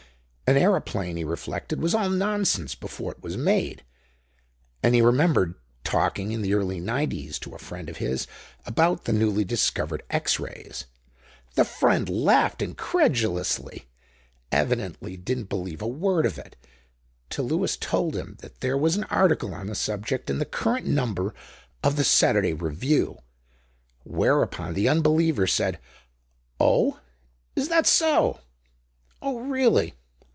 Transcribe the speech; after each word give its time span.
An 0.51 0.57
aeroplane, 0.57 1.15
he 1.15 1.23
reflected, 1.23 1.79
was 1.81 1.93
all 1.95 2.09
nonsense 2.09 2.75
before 2.75 3.13
it 3.13 3.23
was 3.23 3.37
made; 3.37 3.85
and 4.83 4.93
he 4.93 5.01
remembered 5.01 5.55
talking 5.85 6.33
in 6.33 6.41
the 6.41 6.53
early 6.55 6.77
nineties 6.77 7.39
to 7.39 7.55
a 7.55 7.57
friend 7.57 7.87
of 7.87 7.95
his 7.99 8.27
about 8.65 9.05
the 9.05 9.13
newly 9.13 9.45
discovered 9.45 10.03
X 10.09 10.41
Rays. 10.41 10.87
The 11.55 11.63
friend 11.63 12.09
laughed 12.09 12.61
incredulously, 12.61 13.85
evidently 14.51 15.15
didn't 15.15 15.47
believe 15.47 15.81
a 15.81 15.87
word 15.87 16.25
of 16.25 16.37
it, 16.37 16.57
till 17.29 17.45
Lewis 17.45 17.77
told 17.77 18.17
him 18.17 18.35
that 18.41 18.59
there 18.59 18.77
was 18.77 18.97
an 18.97 19.05
article 19.05 19.53
on 19.53 19.67
the 19.67 19.73
subject 19.75 20.29
in 20.29 20.39
the 20.39 20.43
current 20.45 20.85
number 20.85 21.33
of 21.81 21.95
the 21.95 22.03
Saturday 22.03 22.51
Review; 22.51 23.19
whereupon 24.03 24.73
the 24.73 24.89
unbeliever 24.89 25.47
said, 25.47 25.79
"Oh, 26.59 26.99
is 27.55 27.69
that 27.69 27.87
so? 27.87 28.41
Oh, 29.21 29.39
really. 29.39 29.93